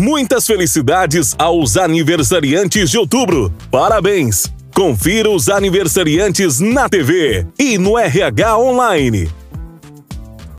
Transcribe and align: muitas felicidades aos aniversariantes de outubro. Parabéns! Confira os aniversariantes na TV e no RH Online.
muitas 0.00 0.46
felicidades 0.46 1.34
aos 1.38 1.76
aniversariantes 1.76 2.90
de 2.90 2.98
outubro. 2.98 3.52
Parabéns! 3.70 4.50
Confira 4.74 5.28
os 5.28 5.48
aniversariantes 5.48 6.58
na 6.58 6.88
TV 6.88 7.46
e 7.58 7.76
no 7.76 7.98
RH 7.98 8.58
Online. 8.58 9.39